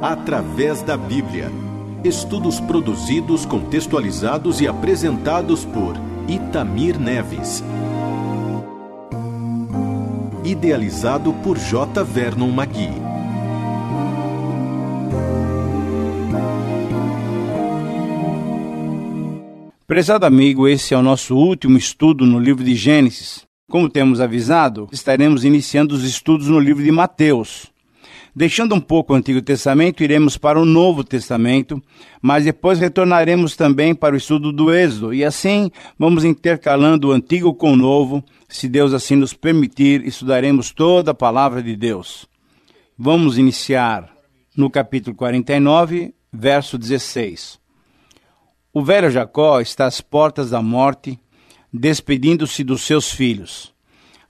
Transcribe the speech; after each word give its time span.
Através 0.00 0.80
da 0.80 0.96
Bíblia. 0.96 1.50
Estudos 2.04 2.60
produzidos, 2.60 3.44
contextualizados 3.44 4.60
e 4.60 4.68
apresentados 4.68 5.64
por 5.64 5.96
Itamir 6.28 7.00
Neves. 7.00 7.64
Idealizado 10.44 11.32
por 11.42 11.58
J. 11.58 12.04
Vernon 12.04 12.48
Magui. 12.52 12.92
Prezado 19.84 20.24
amigo, 20.24 20.68
esse 20.68 20.94
é 20.94 20.96
o 20.96 21.02
nosso 21.02 21.34
último 21.34 21.76
estudo 21.76 22.24
no 22.24 22.38
livro 22.38 22.62
de 22.62 22.76
Gênesis. 22.76 23.44
Como 23.68 23.88
temos 23.88 24.20
avisado, 24.20 24.88
estaremos 24.92 25.44
iniciando 25.44 25.92
os 25.92 26.04
estudos 26.04 26.46
no 26.46 26.60
livro 26.60 26.84
de 26.84 26.92
Mateus. 26.92 27.66
Deixando 28.38 28.72
um 28.72 28.80
pouco 28.80 29.12
o 29.12 29.16
Antigo 29.16 29.42
Testamento, 29.42 30.04
iremos 30.04 30.38
para 30.38 30.60
o 30.60 30.64
Novo 30.64 31.02
Testamento, 31.02 31.82
mas 32.22 32.44
depois 32.44 32.78
retornaremos 32.78 33.56
também 33.56 33.96
para 33.96 34.14
o 34.14 34.16
estudo 34.16 34.52
do 34.52 34.72
Êxodo, 34.72 35.12
e 35.12 35.24
assim 35.24 35.72
vamos 35.98 36.22
intercalando 36.22 37.08
o 37.08 37.10
Antigo 37.10 37.52
com 37.52 37.72
o 37.72 37.76
Novo. 37.76 38.22
Se 38.48 38.68
Deus 38.68 38.94
assim 38.94 39.16
nos 39.16 39.34
permitir, 39.34 40.06
estudaremos 40.06 40.70
toda 40.70 41.10
a 41.10 41.14
palavra 41.14 41.60
de 41.60 41.74
Deus. 41.74 42.28
Vamos 42.96 43.38
iniciar 43.38 44.08
no 44.56 44.70
capítulo 44.70 45.16
49, 45.16 46.14
verso 46.32 46.78
16. 46.78 47.58
O 48.72 48.84
velho 48.84 49.10
Jacó 49.10 49.60
está 49.60 49.84
às 49.84 50.00
portas 50.00 50.50
da 50.50 50.62
morte, 50.62 51.18
despedindo-se 51.72 52.62
dos 52.62 52.82
seus 52.82 53.10
filhos. 53.10 53.74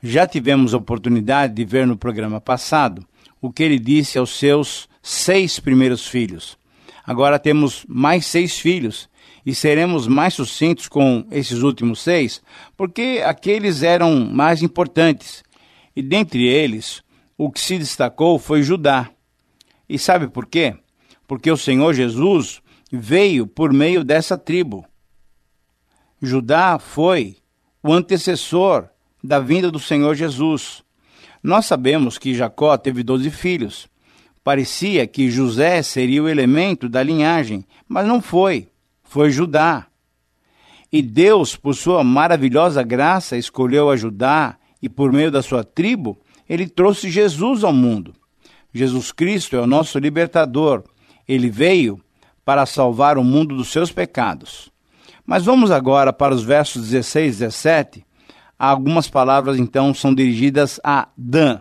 Já 0.03 0.27
tivemos 0.27 0.73
a 0.73 0.79
oportunidade 0.79 1.53
de 1.53 1.65
ver 1.67 1.87
no 1.87 1.95
programa 1.95 2.41
passado 2.41 3.07
o 3.41 3.53
que 3.53 3.63
ele 3.63 3.79
disse 3.79 4.19
aos 4.19 4.31
seus 4.39 4.89
seis 5.03 5.59
primeiros 5.61 6.07
filhos. 6.07 6.59
Agora 7.05 7.39
temos 7.39 7.85
mais 7.89 8.27
seis 8.27 8.59
filhos 8.59 9.09
e 9.45 9.55
seremos 9.55 10.07
mais 10.07 10.35
sucintos 10.35 10.89
com 10.89 11.27
esses 11.31 11.63
últimos 11.63 12.01
seis, 12.01 12.43
porque 12.77 13.23
aqueles 13.25 13.83
eram 13.83 14.27
mais 14.27 14.63
importantes. 14.63 15.43
E 15.97 16.03
dentre 16.03 16.47
eles, 16.47 17.03
o 17.37 17.51
que 17.51 17.61
se 17.61 17.79
destacou 17.79 18.39
foi 18.39 18.63
Judá. 18.63 19.11
E 19.89 19.99
sabe 19.99 20.29
por 20.29 20.45
quê? 20.45 20.77
Porque 21.27 21.51
o 21.51 21.57
Senhor 21.57 21.95
Jesus 21.95 22.61
veio 22.93 23.47
por 23.47 23.73
meio 23.73 24.05
dessa 24.05 24.37
tribo. 24.37 24.85
Judá 26.21 26.79
foi 26.79 27.37
o 27.83 27.93
antecessor 27.93 28.89
da 29.23 29.39
vinda 29.39 29.71
do 29.71 29.79
Senhor 29.79 30.15
Jesus. 30.15 30.85
Nós 31.43 31.67
sabemos 31.67 32.19
que 32.19 32.35
Jacó 32.35 32.77
teve 32.77 33.03
doze 33.03 33.31
filhos. 33.31 33.89
Parecia 34.43 35.07
que 35.07 35.31
José 35.31 35.83
seria 35.83 36.23
o 36.23 36.29
elemento 36.29 36.89
da 36.89 37.03
linhagem, 37.03 37.65
mas 37.87 38.07
não 38.07 38.21
foi. 38.21 38.69
Foi 39.03 39.31
Judá. 39.31 39.87
E 40.91 41.03
Deus, 41.03 41.55
por 41.55 41.75
sua 41.75 42.03
maravilhosa 42.03 42.83
graça, 42.83 43.37
escolheu 43.37 43.91
a 43.91 43.97
Judá 43.97 44.57
e, 44.81 44.89
por 44.89 45.13
meio 45.13 45.31
da 45.31 45.43
sua 45.43 45.63
tribo, 45.63 46.19
ele 46.49 46.67
trouxe 46.67 47.11
Jesus 47.11 47.63
ao 47.63 47.73
mundo. 47.73 48.15
Jesus 48.73 49.13
Cristo 49.13 49.57
é 49.57 49.61
o 49.61 49.67
nosso 49.67 49.99
libertador. 49.99 50.85
Ele 51.27 51.51
veio 51.51 52.01
para 52.45 52.65
salvar 52.65 53.19
o 53.19 53.25
mundo 53.25 53.55
dos 53.55 53.69
seus 53.69 53.93
pecados. 53.93 54.71
Mas 55.27 55.45
vamos 55.45 55.71
agora 55.71 56.11
para 56.11 56.35
os 56.35 56.43
versos 56.43 56.89
16 56.89 57.37
e 57.37 57.39
17. 57.41 58.07
Algumas 58.59 59.09
palavras 59.09 59.59
então 59.59 59.95
são 59.95 60.15
dirigidas 60.15 60.81
a 60.83 61.09
Dan. 61.17 61.61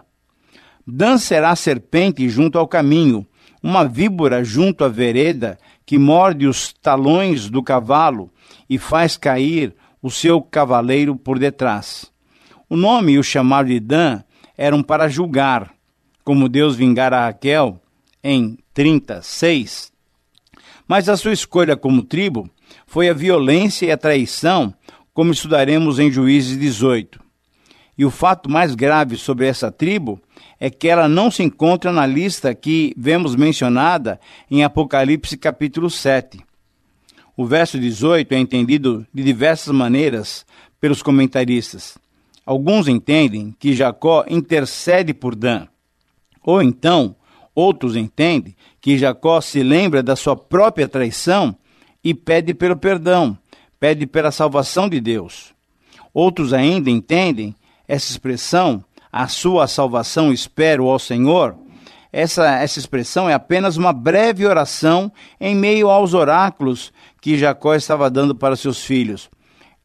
Dan 0.85 1.17
será 1.17 1.55
serpente 1.55 2.27
junto 2.29 2.57
ao 2.57 2.67
caminho, 2.67 3.25
uma 3.61 3.85
víbora 3.85 4.43
junto 4.43 4.83
à 4.83 4.87
vereda 4.87 5.59
que 5.85 5.97
morde 5.97 6.47
os 6.47 6.73
talões 6.73 7.49
do 7.49 7.61
cavalo 7.61 8.31
e 8.69 8.77
faz 8.77 9.15
cair 9.15 9.75
o 10.01 10.09
seu 10.09 10.41
cavaleiro 10.41 11.15
por 11.15 11.37
detrás. 11.37 12.11
O 12.69 12.75
nome 12.75 13.13
e 13.13 13.19
o 13.19 13.23
chamado 13.23 13.67
de 13.69 13.79
Dan 13.79 14.21
eram 14.57 14.81
para 14.81 15.07
julgar, 15.07 15.71
como 16.23 16.49
Deus 16.49 16.75
vingara 16.75 17.25
Raquel 17.25 17.79
em 18.23 18.57
36, 18.73 19.91
mas 20.87 21.07
a 21.09 21.17
sua 21.17 21.33
escolha 21.33 21.77
como 21.77 22.03
tribo 22.03 22.49
foi 22.85 23.09
a 23.09 23.13
violência 23.13 23.85
e 23.85 23.91
a 23.91 23.97
traição, 23.97 24.73
como 25.17 25.31
estudaremos 25.31 25.97
em 25.97 26.11
Juízes 26.11 26.59
18. 26.59 27.19
E 27.97 28.05
o 28.05 28.11
fato 28.11 28.51
mais 28.51 28.75
grave 28.75 29.17
sobre 29.17 29.47
essa 29.47 29.71
tribo 29.71 30.21
é 30.59 30.69
que 30.69 30.87
ela 30.87 31.09
não 31.09 31.31
se 31.31 31.41
encontra 31.41 31.91
na 31.91 32.05
lista 32.05 32.53
que 32.53 32.93
vemos 32.95 33.35
mencionada 33.35 34.19
em 34.47 34.63
Apocalipse 34.63 35.35
capítulo 35.35 35.89
7. 35.89 36.39
O 37.35 37.47
verso 37.47 37.79
18 37.79 38.31
é 38.31 38.37
entendido 38.37 39.07
de 39.11 39.23
diversas 39.23 39.73
maneiras 39.73 40.45
pelos 40.79 41.01
comentaristas. 41.01 41.97
Alguns 42.45 42.87
entendem 42.87 43.55
que 43.57 43.73
Jacó 43.73 44.23
intercede 44.29 45.15
por 45.15 45.33
Dan, 45.33 45.65
ou 46.43 46.61
então 46.61 47.15
outros 47.55 47.95
entendem 47.95 48.55
que 48.79 48.99
Jacó 48.99 49.41
se 49.41 49.63
lembra 49.63 50.03
da 50.03 50.15
sua 50.15 50.35
própria 50.35 50.87
traição 50.87 51.57
e 52.03 52.13
pede 52.13 52.53
pelo 52.53 52.77
perdão, 52.77 53.35
pede 53.79 54.05
pela 54.05 54.31
salvação 54.31 54.89
de 54.89 54.99
Deus. 54.99 55.53
Outros 56.13 56.53
ainda 56.53 56.89
entendem 56.89 57.55
essa 57.87 58.11
expressão, 58.11 58.83
a 59.11 59.27
sua 59.27 59.67
salvação 59.67 60.33
espero 60.33 60.87
ao 60.87 60.99
Senhor. 60.99 61.55
Essa, 62.11 62.49
essa 62.55 62.79
expressão 62.79 63.29
é 63.29 63.33
apenas 63.33 63.77
uma 63.77 63.93
breve 63.93 64.45
oração 64.45 65.11
em 65.39 65.55
meio 65.55 65.89
aos 65.89 66.13
oráculos 66.13 66.91
que 67.21 67.37
Jacó 67.37 67.75
estava 67.75 68.09
dando 68.09 68.33
para 68.33 68.55
seus 68.55 68.83
filhos. 68.83 69.29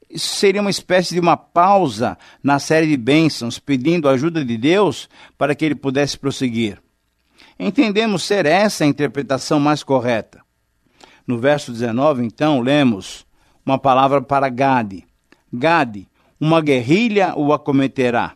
Isso 0.09 0.35
seria 0.37 0.61
uma 0.61 0.71
espécie 0.71 1.15
de 1.15 1.21
uma 1.21 1.37
pausa 1.37 2.19
na 2.43 2.59
série 2.59 2.87
de 2.87 2.97
bênçãos, 2.97 3.59
pedindo 3.59 4.09
a 4.09 4.13
ajuda 4.13 4.45
de 4.45 4.59
Deus 4.59 5.09
para 5.39 5.55
que 5.55 5.65
ele 5.65 5.75
pudesse 5.75 6.19
prosseguir. 6.19 6.79
Entendemos 7.59 8.23
ser 8.23 8.45
essa 8.45 8.85
a 8.85 8.87
interpretação 8.87 9.59
mais 9.59 9.83
correta. 9.83 10.41
No 11.27 11.39
verso 11.39 11.73
19, 11.73 12.25
então, 12.25 12.61
lemos 12.61 13.25
uma 13.65 13.79
palavra 13.79 14.21
para 14.21 14.49
Gade. 14.49 15.05
Gade, 15.53 16.09
uma 16.41 16.61
guerrilha 16.61 17.35
o 17.37 17.53
acometerá, 17.53 18.33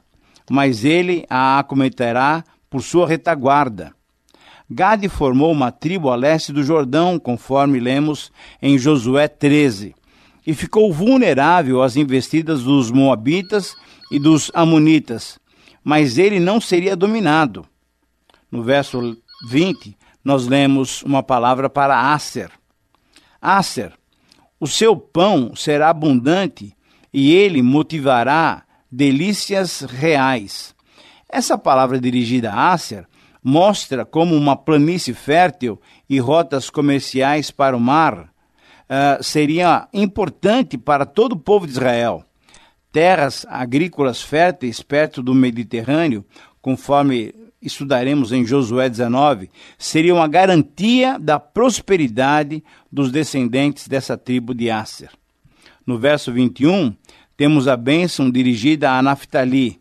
mas 0.50 0.84
ele 0.84 1.24
a 1.28 1.58
acometerá 1.58 2.44
por 2.70 2.82
sua 2.82 3.06
retaguarda. 3.06 3.92
Gade 4.68 5.08
formou 5.08 5.52
uma 5.52 5.70
tribo 5.70 6.10
a 6.10 6.16
leste 6.16 6.52
do 6.52 6.62
Jordão, 6.62 7.18
conforme 7.18 7.78
lemos 7.78 8.32
em 8.60 8.76
Josué 8.76 9.28
13, 9.28 9.94
e 10.46 10.54
ficou 10.54 10.92
vulnerável 10.92 11.82
às 11.82 11.96
investidas 11.96 12.62
dos 12.64 12.90
Moabitas 12.90 13.76
e 14.10 14.18
dos 14.18 14.50
Amonitas, 14.54 15.38
mas 15.82 16.18
ele 16.18 16.40
não 16.40 16.60
seria 16.60 16.96
dominado. 16.96 17.64
No 18.50 18.62
verso 18.62 19.16
20, 19.48 19.96
nós 20.24 20.46
lemos 20.46 21.02
uma 21.02 21.22
palavra 21.22 21.70
para 21.70 22.12
Aser. 22.12 22.50
Aser, 23.40 23.92
o 24.58 24.66
seu 24.66 24.96
pão 24.96 25.54
será 25.54 25.90
abundante 25.90 26.76
e 27.12 27.34
ele 27.34 27.62
motivará 27.62 28.62
delícias 28.90 29.80
reais. 29.82 30.74
Essa 31.28 31.58
palavra 31.58 32.00
dirigida 32.00 32.52
a 32.52 32.72
Aser 32.72 33.06
mostra 33.42 34.04
como 34.04 34.34
uma 34.34 34.56
planície 34.56 35.14
fértil 35.14 35.80
e 36.08 36.18
rotas 36.18 36.70
comerciais 36.70 37.50
para 37.50 37.76
o 37.76 37.80
mar 37.80 38.30
uh, 38.86 39.22
seria 39.22 39.88
importante 39.92 40.78
para 40.78 41.04
todo 41.04 41.32
o 41.32 41.38
povo 41.38 41.66
de 41.66 41.72
Israel. 41.72 42.24
Terras 42.90 43.44
agrícolas 43.48 44.22
férteis 44.22 44.82
perto 44.82 45.22
do 45.22 45.34
Mediterrâneo, 45.34 46.24
conforme 46.62 47.34
estudaremos 47.60 48.32
em 48.32 48.44
Josué 48.44 48.88
19, 48.88 49.50
seria 49.78 50.14
uma 50.14 50.28
garantia 50.28 51.18
da 51.18 51.38
prosperidade 51.38 52.62
dos 52.90 53.10
descendentes 53.10 53.88
dessa 53.88 54.16
tribo 54.16 54.54
de 54.54 54.70
Asser. 54.70 55.10
No 55.86 55.98
verso 55.98 56.32
21, 56.32 56.94
temos 57.36 57.68
a 57.68 57.76
bênção 57.76 58.30
dirigida 58.30 58.90
a 58.90 59.02
Naphtali. 59.02 59.80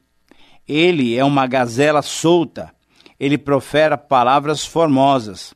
Ele 0.67 1.15
é 1.15 1.23
uma 1.23 1.47
gazela 1.47 2.01
solta, 2.01 2.73
ele 3.19 3.37
profera 3.37 3.97
palavras 3.97 4.65
formosas. 4.65 5.53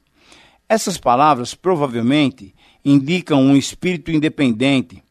Essas 0.68 0.98
palavras 0.98 1.54
provavelmente 1.56 2.54
indicam 2.86 3.42
um 3.42 3.56
espírito 3.56 4.12
independente, 4.12 5.04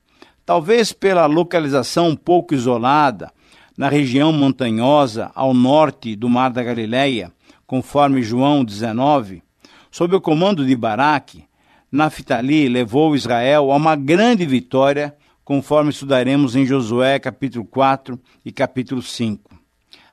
talvez 0.47 0.93
pela 0.93 1.27
localização 1.27 2.09
um 2.09 2.17
pouco 2.17 2.55
isolada, 2.55 3.33
na 3.79 3.89
região 3.89 4.33
montanhosa 4.33 5.31
ao 5.37 5.55
norte 5.55 6.17
do 6.17 6.29
Mar 6.29 6.51
da 6.51 6.65
Galileia, 6.65 7.33
conforme 7.65 8.25
João 8.25 8.65
19, 8.65 9.41
sob 9.89 10.17
o 10.17 10.21
comando 10.21 10.67
de 10.67 10.75
Baraque, 10.75 11.45
Naphtali 11.91 12.69
levou 12.69 13.15
Israel 13.15 13.71
a 13.71 13.77
uma 13.77 13.95
grande 13.95 14.45
vitória, 14.45 15.17
conforme 15.45 15.91
estudaremos 15.91 16.57
em 16.57 16.67
Josué 16.67 17.21
capítulo 17.21 17.65
4 17.65 18.21
e 18.45 18.51
capítulo 18.51 19.01
5. 19.01 19.57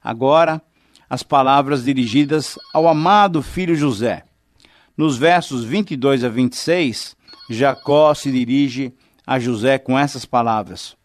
Agora, 0.02 0.62
as 1.10 1.24
palavras 1.24 1.84
dirigidas 1.84 2.60
ao 2.72 2.88
amado 2.88 3.42
filho 3.42 3.76
José. 3.76 4.26
Nos 4.96 5.18
versos 5.18 5.66
22 5.66 6.24
a 6.24 6.30
26, 6.30 7.18
Jacó 7.50 8.14
se 8.14 8.32
dirige 8.32 8.94
a 9.26 9.40
José 9.40 9.80
com 9.80 9.98
essas 9.98 10.24
palavras: 10.24 10.96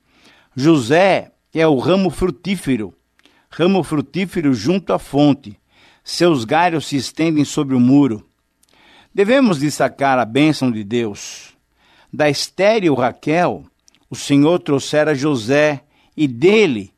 José 0.55 1.33
é 1.59 1.67
o 1.67 1.79
ramo 1.79 2.11
frutífero, 2.11 2.95
ramo 3.51 3.83
frutífero 3.83 4.55
junto 4.55 4.93
à 4.93 4.99
fonte. 4.99 5.59
Seus 6.05 6.45
galhos 6.45 6.87
se 6.87 6.97
estendem 6.97 7.45
sobre 7.45 7.75
o 7.75 7.81
muro. 7.81 8.27
Devemos 9.15 9.59
destacar 9.59 10.19
a 10.19 10.25
bênção 10.25 10.71
de 10.71 10.85
Deus. 10.85 11.55
Da 12.13 12.31
estéril 12.31 12.95
Raquel, 12.95 13.65
o 14.09 14.17
Senhor 14.17 14.59
trouxera 14.61 15.15
José 15.15 15.83
e 16.17 16.27
dele 16.27 16.93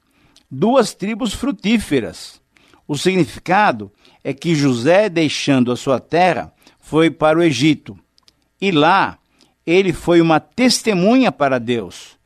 duas 0.50 0.94
tribos 0.94 1.32
frutíferas. 1.32 2.40
O 2.86 2.96
significado 2.96 3.90
é 4.22 4.34
que 4.34 4.54
José, 4.54 5.08
deixando 5.08 5.72
a 5.72 5.76
sua 5.76 5.98
terra, 5.98 6.52
foi 6.78 7.10
para 7.10 7.38
o 7.38 7.42
Egito. 7.42 7.98
E 8.60 8.70
lá 8.70 9.18
ele 9.66 9.92
foi 9.92 10.20
uma 10.20 10.40
testemunha 10.40 11.32
para 11.32 11.58
Deus. 11.58 12.18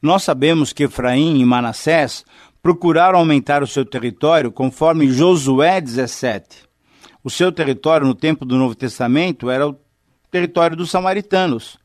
Nós 0.00 0.22
sabemos 0.22 0.72
que 0.72 0.84
Efraim 0.84 1.40
e 1.40 1.44
Manassés 1.44 2.24
procuraram 2.62 3.18
aumentar 3.18 3.62
o 3.62 3.66
seu 3.66 3.84
território 3.84 4.52
conforme 4.52 5.10
Josué 5.10 5.80
17. 5.80 6.64
O 7.24 7.30
seu 7.30 7.50
território 7.50 8.06
no 8.06 8.14
tempo 8.14 8.44
do 8.44 8.56
Novo 8.56 8.74
Testamento 8.74 9.50
era 9.50 9.68
o 9.68 9.76
território 10.30 10.76
dos 10.76 10.90
samaritanos. 10.90 11.78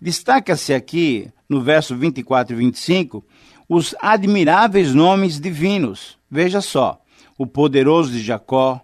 Destaca-se 0.00 0.72
aqui, 0.72 1.28
no 1.48 1.60
verso 1.60 1.96
24 1.96 2.54
e 2.54 2.58
25, 2.58 3.24
os 3.68 3.94
admiráveis 4.00 4.94
nomes 4.94 5.40
divinos. 5.40 6.18
Veja 6.30 6.60
só: 6.60 7.00
o 7.38 7.46
poderoso 7.46 8.12
de 8.12 8.22
Jacó, 8.22 8.80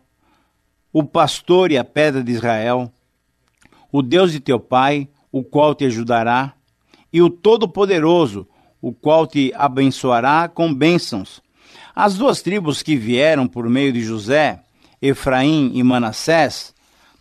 o 0.92 1.04
pastor 1.04 1.70
e 1.70 1.78
a 1.78 1.84
pedra 1.84 2.22
de 2.22 2.32
Israel, 2.32 2.92
o 3.90 4.02
Deus 4.02 4.32
de 4.32 4.40
teu 4.40 4.58
pai, 4.58 5.08
o 5.30 5.42
qual 5.42 5.74
te 5.74 5.84
ajudará, 5.84 6.54
e 7.12 7.22
o 7.22 7.30
Todo-Poderoso, 7.30 8.46
o 8.82 8.92
qual 8.92 9.26
te 9.26 9.52
abençoará 9.54 10.48
com 10.48 10.74
bênçãos. 10.74 11.40
As 11.94 12.14
duas 12.14 12.42
tribos 12.42 12.82
que 12.82 12.96
vieram 12.96 13.46
por 13.46 13.68
meio 13.68 13.92
de 13.92 14.02
José, 14.02 14.60
Efraim 15.00 15.70
e 15.72 15.82
Manassés, 15.82 16.74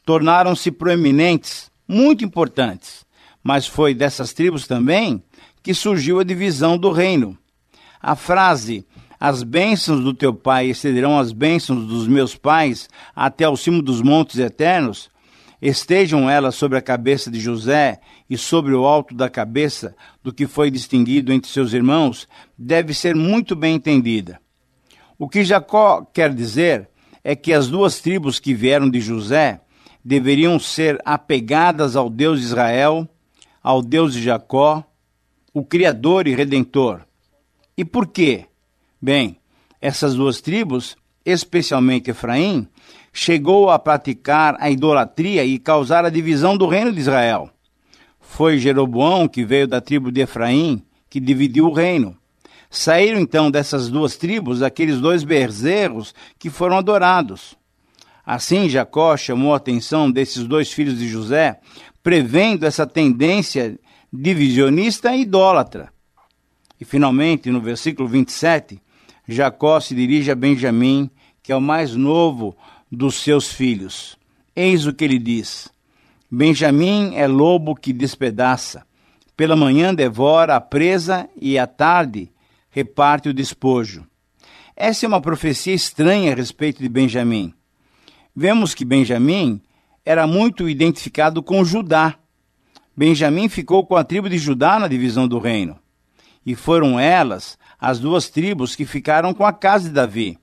tornaram-se 0.04 0.72
proeminentes, 0.72 1.72
muito 1.88 2.26
importantes. 2.26 3.06
Mas 3.44 3.68
foi 3.68 3.94
dessas 3.94 4.34
tribos 4.34 4.66
também 4.66 5.24
que 5.62 5.74
surgiu 5.74 6.20
a 6.20 6.24
divisão 6.24 6.78
do 6.78 6.92
reino. 6.92 7.38
A 8.02 8.16
frase 8.16 8.86
as 9.22 9.44
bênçãos 9.44 10.04
do 10.04 10.16
teu 10.16 10.34
pai 10.34 10.72
excederão 10.72 11.20
as 11.20 11.32
bênçãos 11.32 11.86
dos 11.86 12.08
meus 12.08 12.36
pais 12.36 12.90
até 13.16 13.44
ao 13.44 13.56
cimo 13.56 13.80
dos 13.80 14.02
montes 14.02 14.40
eternos, 14.40 15.12
estejam 15.62 16.30
elas 16.30 16.56
sobre 16.56 16.78
a 16.78 16.82
cabeça 16.82 17.30
de 17.30 17.40
José 17.40 18.00
e 18.30 18.38
sobre 18.38 18.74
o 18.74 18.86
alto 18.86 19.14
da 19.14 19.30
cabeça 19.30 19.96
do 20.24 20.34
que 20.34 20.48
foi 20.48 20.72
distinguido 20.72 21.32
entre 21.32 21.52
seus 21.52 21.74
irmãos, 21.74 22.28
deve 22.58 22.94
ser 22.94 23.16
muito 23.16 23.56
bem 23.56 23.76
entendida. 23.76 24.42
O 25.20 25.30
que 25.30 25.44
Jacó 25.44 26.04
quer 26.04 26.34
dizer 26.34 26.90
é 27.24 27.36
que 27.36 27.54
as 27.54 27.68
duas 27.68 28.00
tribos 28.00 28.40
que 28.40 28.56
vieram 28.56 28.90
de 28.90 29.00
José 29.00 29.62
deveriam 30.04 30.60
ser 30.60 31.00
apegadas 31.06 31.96
ao 31.96 32.10
Deus 32.10 32.40
de 32.40 32.48
Israel, 32.48 33.08
ao 33.62 33.84
Deus 33.84 34.14
de 34.14 34.24
Jacó, 34.24 34.84
o 35.54 35.64
Criador 35.64 36.28
e 36.28 36.34
Redentor. 36.34 37.02
E 37.78 37.86
por 37.86 38.08
quê? 38.08 38.46
Bem, 39.00 39.38
essas 39.80 40.16
duas 40.16 40.42
tribos, 40.42 40.96
especialmente 41.24 42.10
Efraim, 42.10 42.68
chegou 43.14 43.70
a 43.70 43.78
praticar 43.78 44.56
a 44.60 44.70
idolatria 44.70 45.44
e 45.44 45.60
causar 45.60 46.06
a 46.06 46.10
divisão 46.10 46.58
do 46.58 46.68
reino 46.68 46.92
de 46.92 47.00
Israel. 47.00 47.50
Foi 48.20 48.58
Jeroboão, 48.58 49.28
que 49.28 49.44
veio 49.44 49.68
da 49.68 49.82
tribo 49.82 50.12
de 50.12 50.22
Efraim, 50.22 50.82
que 51.10 51.20
dividiu 51.20 51.68
o 51.68 51.74
reino. 51.74 52.16
Saíram 52.70 53.20
então 53.20 53.52
dessas 53.52 53.90
duas 53.90 54.16
tribos 54.16 54.64
aqueles 54.64 55.02
dois 55.02 55.24
bezerros 55.26 56.16
que 56.40 56.50
foram 56.50 56.78
adorados. 56.78 57.58
Assim, 58.26 58.70
Jacó 58.70 59.18
chamou 59.18 59.54
a 59.54 59.58
atenção 59.58 60.10
desses 60.10 60.46
dois 60.46 60.72
filhos 60.72 60.98
de 60.98 61.08
José, 61.10 61.60
prevendo 62.02 62.66
essa 62.66 62.88
tendência 62.88 63.78
divisionista 64.12 65.14
e 65.14 65.24
idólatra. 65.24 65.92
E 66.80 66.86
finalmente, 66.86 67.52
no 67.52 67.60
versículo 67.60 68.08
27, 68.08 68.82
Jacó 69.28 69.80
se 69.80 69.94
dirige 69.94 70.32
a 70.32 70.36
Benjamim, 70.36 71.10
que 71.44 71.52
é 71.52 71.56
o 71.56 71.62
mais 71.62 71.96
novo 71.96 72.56
dos 72.92 73.16
seus 73.16 73.52
filhos. 73.52 74.18
Eis 74.56 74.86
o 74.86 74.94
que 74.94 75.06
ele 75.06 75.18
diz: 75.18 75.70
Benjamim 76.30 77.16
é 77.16 77.28
lobo 77.28 77.76
que 77.76 77.94
despedaça. 77.94 78.86
Pela 79.38 79.56
manhã 79.56 79.96
devora 79.96 80.56
a 80.56 80.62
presa 80.62 81.30
e 81.40 81.58
à 81.58 81.66
tarde 81.66 82.32
reparte 82.70 83.30
o 83.30 83.34
despojo. 83.34 84.06
Essa 84.76 85.06
é 85.06 85.08
uma 85.08 85.22
profecia 85.22 85.74
estranha 85.74 86.32
a 86.32 86.36
respeito 86.36 86.82
de 86.82 86.90
Benjamim. 86.90 87.54
Vemos 88.36 88.74
que 88.74 88.86
Benjamim 88.86 89.62
era 90.06 90.26
muito 90.26 90.70
identificado 90.70 91.44
com 91.44 91.64
Judá. 91.64 92.16
Benjamim 92.96 93.50
ficou 93.50 93.86
com 93.86 93.96
a 93.96 94.04
tribo 94.04 94.30
de 94.30 94.38
Judá 94.38 94.80
na 94.80 94.88
divisão 94.88 95.28
do 95.28 95.40
reino. 95.40 95.78
E 96.46 96.56
foram 96.56 97.00
elas 97.00 97.58
as 97.80 98.00
duas 98.00 98.30
tribos 98.30 98.76
que 98.76 98.86
ficaram 98.86 99.34
com 99.34 99.46
a 99.46 99.54
casa 99.54 99.88
de 99.88 99.94
Davi. 99.94 100.38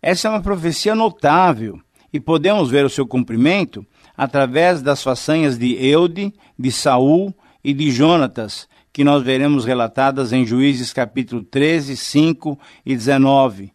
Essa 0.00 0.28
é 0.28 0.30
uma 0.30 0.40
profecia 0.40 0.94
notável 0.94 1.80
e 2.12 2.20
podemos 2.20 2.70
ver 2.70 2.84
o 2.84 2.90
seu 2.90 3.04
cumprimento 3.04 3.84
através 4.16 4.80
das 4.80 5.02
façanhas 5.02 5.58
de 5.58 5.74
Eude, 5.84 6.32
de 6.56 6.70
Saul 6.70 7.34
e 7.64 7.74
de 7.74 7.90
Jonatas, 7.90 8.68
que 8.92 9.02
nós 9.02 9.24
veremos 9.24 9.64
relatadas 9.64 10.32
em 10.32 10.46
Juízes 10.46 10.92
capítulo 10.92 11.42
13, 11.42 11.96
5 11.96 12.58
e 12.86 12.94
19, 12.94 13.72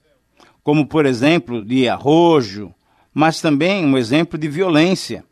como 0.64 0.88
por 0.88 1.06
exemplo 1.06 1.64
de 1.64 1.90
arrojo, 1.90 2.74
mas 3.14 3.42
também 3.42 3.86
um 3.86 3.98
exemplo 3.98 4.40
de 4.40 4.48
violência. 4.48 5.26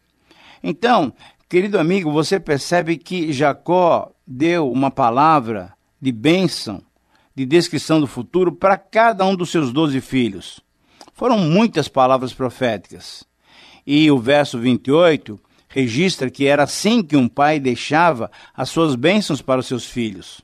Então, 0.62 1.14
querido 1.48 1.80
amigo, 1.80 2.12
você 2.12 2.38
percebe 2.38 2.98
que 2.98 3.32
Jacó 3.32 4.12
deu 4.28 4.70
uma 4.70 4.92
palavra 4.92 5.74
de 6.02 6.12
bênção 6.12 6.84
de 7.34 7.46
descrição 7.46 8.02
do 8.02 8.08
futuro 8.08 8.52
para 8.52 8.78
cada 8.78 9.26
um 9.26 9.38
dos 9.38 9.50
seus 9.50 9.72
doze 9.72 10.02
filhos. 10.02 10.62
Foram 11.22 11.38
muitas 11.38 11.88
palavras 11.88 12.34
proféticas. 12.34 13.24
E 13.86 14.10
o 14.10 14.18
verso 14.18 14.58
28 14.58 15.40
registra 15.68 16.32
que 16.32 16.48
era 16.48 16.64
assim 16.64 17.04
que 17.04 17.16
um 17.16 17.28
pai 17.28 17.60
deixava 17.60 18.32
as 18.56 18.70
suas 18.70 18.96
bênçãos 18.96 19.40
para 19.40 19.60
os 19.60 19.68
seus 19.68 19.86
filhos. 19.86 20.42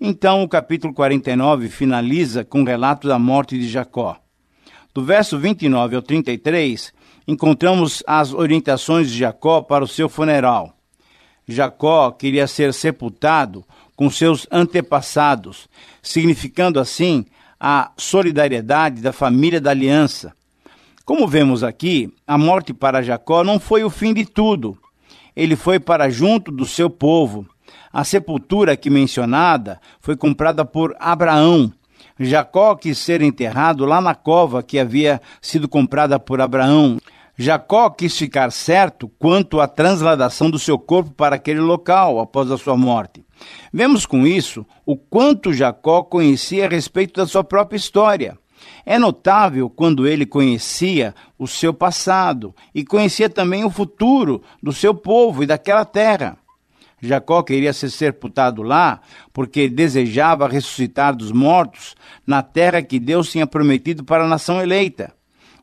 Então 0.00 0.42
o 0.42 0.48
capítulo 0.48 0.92
49 0.92 1.68
finaliza 1.68 2.44
com 2.44 2.62
o 2.62 2.64
relato 2.64 3.06
da 3.06 3.16
morte 3.16 3.56
de 3.56 3.68
Jacó. 3.68 4.16
Do 4.92 5.04
verso 5.04 5.38
29 5.38 5.94
ao 5.94 6.02
33, 6.02 6.92
encontramos 7.28 8.02
as 8.04 8.34
orientações 8.34 9.08
de 9.08 9.18
Jacó 9.18 9.62
para 9.62 9.84
o 9.84 9.88
seu 9.88 10.08
funeral. 10.08 10.76
Jacó 11.46 12.10
queria 12.10 12.48
ser 12.48 12.74
sepultado 12.74 13.64
com 13.94 14.10
seus 14.10 14.48
antepassados, 14.50 15.68
significando 16.02 16.80
assim 16.80 17.24
a 17.64 17.92
solidariedade 17.96 19.00
da 19.00 19.12
família 19.12 19.60
da 19.60 19.70
aliança. 19.70 20.32
Como 21.04 21.28
vemos 21.28 21.62
aqui, 21.62 22.12
a 22.26 22.36
morte 22.36 22.74
para 22.74 23.02
Jacó 23.02 23.44
não 23.44 23.60
foi 23.60 23.84
o 23.84 23.90
fim 23.90 24.12
de 24.12 24.26
tudo. 24.26 24.76
Ele 25.36 25.54
foi 25.54 25.78
para 25.78 26.10
junto 26.10 26.50
do 26.50 26.66
seu 26.66 26.90
povo. 26.90 27.46
A 27.92 28.02
sepultura 28.02 28.72
aqui 28.72 28.90
mencionada 28.90 29.80
foi 30.00 30.16
comprada 30.16 30.64
por 30.64 30.96
Abraão. 30.98 31.72
Jacó 32.18 32.74
quis 32.74 32.98
ser 32.98 33.22
enterrado 33.22 33.84
lá 33.84 34.00
na 34.00 34.16
cova 34.16 34.60
que 34.60 34.76
havia 34.76 35.22
sido 35.40 35.68
comprada 35.68 36.18
por 36.18 36.40
Abraão. 36.40 36.98
Jacó 37.36 37.88
quis 37.88 38.16
ficar 38.16 38.52
certo 38.52 39.08
quanto 39.18 39.60
à 39.60 39.66
transladação 39.66 40.50
do 40.50 40.58
seu 40.58 40.78
corpo 40.78 41.12
para 41.12 41.36
aquele 41.36 41.60
local 41.60 42.20
após 42.20 42.50
a 42.50 42.58
sua 42.58 42.76
morte. 42.76 43.24
Vemos 43.72 44.04
com 44.04 44.26
isso 44.26 44.66
o 44.84 44.96
quanto 44.96 45.52
Jacó 45.52 46.02
conhecia 46.02 46.66
a 46.66 46.68
respeito 46.68 47.14
da 47.20 47.26
sua 47.26 47.42
própria 47.42 47.76
história. 47.76 48.38
É 48.84 48.98
notável 48.98 49.70
quando 49.70 50.06
ele 50.06 50.26
conhecia 50.26 51.14
o 51.38 51.48
seu 51.48 51.72
passado 51.72 52.54
e 52.74 52.84
conhecia 52.84 53.28
também 53.28 53.64
o 53.64 53.70
futuro 53.70 54.42
do 54.62 54.72
seu 54.72 54.94
povo 54.94 55.42
e 55.42 55.46
daquela 55.46 55.84
terra. 55.84 56.36
Jacó 57.00 57.42
queria 57.42 57.72
ser 57.72 57.90
sepultado 57.90 58.62
lá 58.62 59.00
porque 59.32 59.68
desejava 59.68 60.46
ressuscitar 60.46 61.16
dos 61.16 61.32
mortos 61.32 61.96
na 62.24 62.42
terra 62.42 62.82
que 62.82 63.00
Deus 63.00 63.30
tinha 63.30 63.46
prometido 63.46 64.04
para 64.04 64.24
a 64.24 64.28
nação 64.28 64.60
eleita. 64.60 65.12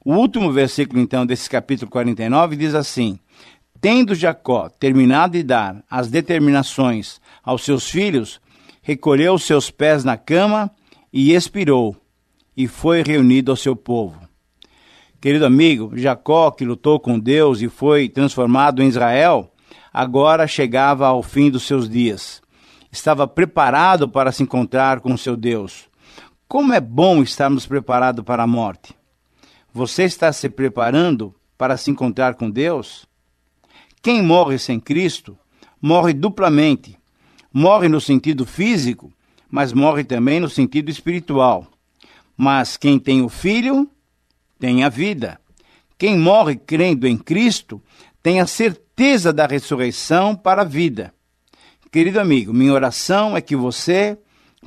O 0.09 0.15
último 0.15 0.51
versículo, 0.51 0.99
então, 0.99 1.23
desse 1.23 1.47
capítulo 1.47 1.91
49 1.91 2.55
diz 2.55 2.73
assim: 2.73 3.19
Tendo 3.79 4.15
Jacó 4.15 4.67
terminado 4.67 5.33
de 5.33 5.43
dar 5.43 5.83
as 5.87 6.09
determinações 6.09 7.21
aos 7.43 7.63
seus 7.63 7.87
filhos, 7.87 8.41
recolheu 8.81 9.35
os 9.35 9.43
seus 9.43 9.69
pés 9.69 10.03
na 10.03 10.17
cama 10.17 10.71
e 11.13 11.31
expirou, 11.35 11.95
e 12.57 12.67
foi 12.67 13.03
reunido 13.03 13.51
ao 13.51 13.55
seu 13.55 13.75
povo. 13.75 14.19
Querido 15.21 15.45
amigo, 15.45 15.91
Jacó, 15.95 16.49
que 16.49 16.65
lutou 16.65 16.99
com 16.99 17.19
Deus 17.19 17.61
e 17.61 17.69
foi 17.69 18.09
transformado 18.09 18.81
em 18.81 18.87
Israel, 18.87 19.53
agora 19.93 20.47
chegava 20.47 21.05
ao 21.05 21.21
fim 21.21 21.51
dos 21.51 21.67
seus 21.67 21.87
dias. 21.87 22.41
Estava 22.91 23.27
preparado 23.27 24.09
para 24.09 24.31
se 24.31 24.41
encontrar 24.41 25.01
com 25.01 25.15
seu 25.15 25.37
Deus. 25.37 25.87
Como 26.47 26.73
é 26.73 26.81
bom 26.81 27.21
estarmos 27.21 27.67
preparados 27.67 28.25
para 28.25 28.41
a 28.41 28.47
morte. 28.47 28.97
Você 29.79 30.03
está 30.03 30.33
se 30.33 30.49
preparando 30.49 31.33
para 31.57 31.77
se 31.77 31.89
encontrar 31.89 32.35
com 32.35 32.51
Deus? 32.51 33.07
Quem 34.01 34.21
morre 34.21 34.59
sem 34.59 34.77
Cristo 34.77 35.37
morre 35.81 36.11
duplamente. 36.11 36.99
Morre 37.53 37.87
no 37.87 38.01
sentido 38.01 38.45
físico, 38.45 39.09
mas 39.49 39.71
morre 39.71 40.03
também 40.03 40.41
no 40.41 40.49
sentido 40.49 40.91
espiritual. 40.91 41.65
Mas 42.35 42.75
quem 42.75 42.99
tem 42.99 43.21
o 43.21 43.29
Filho 43.29 43.89
tem 44.59 44.83
a 44.83 44.89
vida. 44.89 45.39
Quem 45.97 46.17
morre 46.17 46.57
crendo 46.57 47.07
em 47.07 47.15
Cristo 47.15 47.81
tem 48.21 48.41
a 48.41 48.45
certeza 48.45 49.31
da 49.31 49.47
ressurreição 49.47 50.35
para 50.35 50.63
a 50.63 50.65
vida. 50.65 51.13
Querido 51.89 52.19
amigo, 52.19 52.53
minha 52.53 52.73
oração 52.73 53.37
é 53.37 53.39
que 53.39 53.55
você 53.55 54.17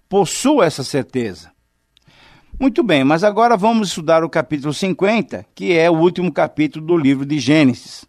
possua 0.09 0.65
essa 0.65 0.83
certeza. 0.83 1.52
Muito 2.61 2.83
bem, 2.83 3.03
mas 3.03 3.25
agora 3.25 3.57
vamos 3.57 3.89
estudar 3.89 4.23
o 4.23 4.29
capítulo 4.29 4.73
50, 4.73 5.47
que 5.55 5.73
é 5.73 5.91
o 5.91 5.99
último 5.99 6.31
capítulo 6.31 6.87
do 6.87 6.97
livro 6.97 7.27
de 7.27 7.39
Gênesis. 7.39 8.05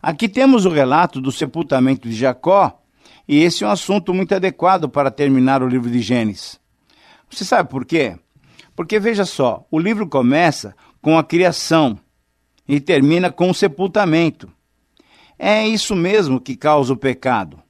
Aqui 0.00 0.28
temos 0.28 0.66
o 0.66 0.70
relato 0.70 1.20
do 1.20 1.32
sepultamento 1.32 2.08
de 2.08 2.14
Jacó, 2.14 2.80
e 3.26 3.38
esse 3.42 3.64
é 3.64 3.66
um 3.66 3.70
assunto 3.70 4.14
muito 4.14 4.34
adequado 4.34 4.88
para 4.88 5.10
terminar 5.10 5.62
o 5.62 5.68
livro 5.68 5.90
de 5.90 6.00
Gênesis. 6.00 6.60
Você 7.28 7.44
sabe 7.44 7.68
por 7.68 7.84
quê? 7.84 8.16
Porque 8.76 9.00
veja 9.00 9.24
só, 9.24 9.66
o 9.70 9.78
livro 9.78 10.06
começa 10.06 10.76
com 11.02 11.18
a 11.18 11.24
criação 11.24 11.98
e 12.68 12.78
termina 12.80 13.32
com 13.32 13.50
o 13.50 13.54
sepultamento. 13.54 14.48
É 15.36 15.66
isso 15.66 15.96
mesmo 15.96 16.40
que 16.40 16.56
causa 16.56 16.92
o 16.92 16.96
pecado. 16.96 17.60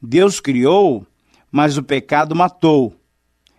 Deus 0.00 0.40
criou, 0.40 1.04
mas 1.50 1.76
o 1.76 1.82
pecado 1.82 2.34
matou. 2.34 2.94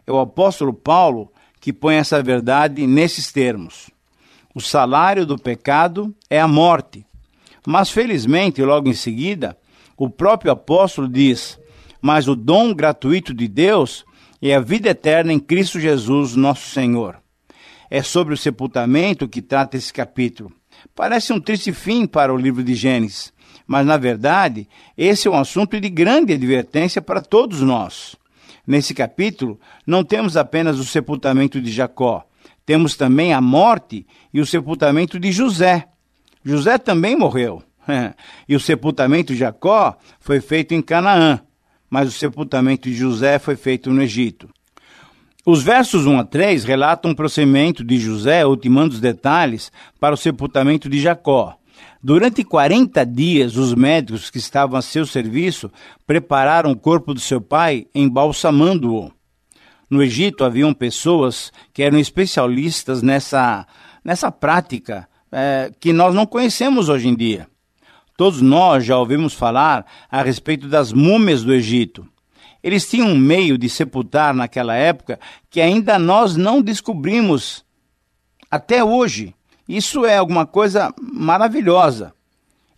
O 0.08 0.20
apóstolo 0.20 0.74
Paulo 0.74 1.32
que 1.60 1.74
põe 1.74 1.96
essa 1.96 2.22
verdade 2.22 2.86
nesses 2.86 3.32
termos. 3.32 3.90
O 4.54 4.62
salário 4.62 5.26
do 5.26 5.38
pecado 5.38 6.16
é 6.30 6.40
a 6.40 6.48
morte. 6.48 7.06
Mas 7.66 7.90
felizmente, 7.90 8.62
logo 8.64 8.90
em 8.90 8.94
seguida, 8.94 9.58
o 9.98 10.10
próprio 10.10 10.52
apóstolo 10.52 11.08
diz: 11.08 11.60
Mas 12.02 12.28
o 12.28 12.36
dom 12.36 12.74
gratuito 12.74 13.34
de 13.34 13.48
Deus 13.48 14.06
é 14.42 14.56
a 14.56 14.60
vida 14.60 14.90
eterna 14.90 15.34
em 15.34 15.40
Cristo 15.40 15.80
Jesus, 15.80 16.36
nosso 16.36 16.70
Senhor. 16.70 17.18
É 17.90 18.02
sobre 18.02 18.34
o 18.34 18.38
sepultamento 18.38 19.28
que 19.28 19.42
trata 19.42 19.78
esse 19.78 19.92
capítulo. 19.92 20.52
Parece 20.96 21.34
um 21.34 21.40
triste 21.40 21.72
fim 21.72 22.06
para 22.06 22.34
o 22.34 22.38
livro 22.38 22.64
de 22.64 22.76
Gênesis, 22.76 23.34
mas 23.66 23.86
na 23.86 23.98
verdade, 23.98 24.68
esse 24.98 25.28
é 25.28 25.32
um 25.32 25.38
assunto 25.38 25.80
de 25.80 25.90
grande 25.90 26.34
advertência 26.34 27.02
para 27.02 27.22
todos 27.22 27.62
nós. 27.62 28.16
Nesse 28.68 28.94
capítulo, 28.94 29.58
não 29.86 30.04
temos 30.04 30.36
apenas 30.36 30.78
o 30.78 30.84
sepultamento 30.84 31.62
de 31.62 31.72
Jacó, 31.72 32.28
temos 32.66 32.98
também 32.98 33.32
a 33.32 33.40
morte 33.40 34.06
e 34.34 34.42
o 34.42 34.46
sepultamento 34.46 35.18
de 35.18 35.32
José. 35.32 35.88
José 36.44 36.78
também 36.78 37.16
morreu. 37.16 37.64
e 38.48 38.58
o 38.58 38.60
sepultamento 38.60 39.32
de 39.32 39.40
Jacó 39.40 39.96
foi 40.20 40.42
feito 40.42 40.74
em 40.74 40.82
Canaã, 40.82 41.40
mas 41.90 42.10
o 42.10 42.12
sepultamento 42.12 42.90
de 42.90 42.96
José 42.96 43.40
foi 43.40 43.56
feito 43.56 43.90
no 43.90 44.02
Egito. 44.02 44.50
Os 45.46 45.64
versos 45.64 46.06
1 46.06 46.20
a 46.20 46.26
3 46.26 46.66
relatam 46.66 47.12
o 47.12 47.16
procedimento 47.16 47.86
de 47.86 47.98
José, 47.98 48.46
ultimando 48.46 48.96
os 48.96 49.00
detalhes 49.00 49.72
para 49.98 50.14
o 50.14 50.18
sepultamento 50.18 50.90
de 50.90 51.00
Jacó. 51.00 51.58
Durante 52.02 52.44
40 52.44 53.06
dias, 53.06 53.58
os 53.58 53.74
médicos 53.74 54.30
que 54.30 54.38
estavam 54.38 54.78
a 54.78 54.82
seu 54.82 55.06
serviço 55.06 55.72
prepararam 56.06 56.72
o 56.72 56.78
corpo 56.78 57.14
do 57.14 57.20
seu 57.20 57.42
pai, 57.42 57.88
embalsamando-o. 57.94 59.12
No 59.90 60.04
Egito 60.04 60.44
haviam 60.44 60.74
pessoas 60.74 61.52
que 61.74 61.82
eram 61.82 61.98
especialistas 61.98 63.02
nessa, 63.02 63.66
nessa 64.04 64.32
prática 64.32 65.08
é, 65.32 65.72
que 65.80 65.94
nós 65.94 66.14
não 66.14 66.26
conhecemos 66.26 66.90
hoje 66.90 67.08
em 67.08 67.16
dia. 67.16 67.48
Todos 68.18 68.42
nós 68.42 68.84
já 68.84 68.98
ouvimos 68.98 69.34
falar 69.34 69.86
a 70.10 70.22
respeito 70.22 70.68
das 70.68 70.92
múmias 70.92 71.44
do 71.44 71.54
Egito. 71.54 72.08
Eles 72.64 72.90
tinham 72.90 73.10
um 73.10 73.18
meio 73.18 73.58
de 73.58 73.70
sepultar 73.70 74.34
naquela 74.34 74.76
época 74.76 75.20
que 75.50 75.62
ainda 75.62 76.00
nós 76.00 76.36
não 76.36 76.62
descobrimos 76.62 77.64
até 78.50 78.84
hoje. 78.84 79.34
Isso 79.68 80.06
é 80.06 80.18
alguma 80.18 80.46
coisa 80.46 80.94
maravilhosa. 81.02 82.14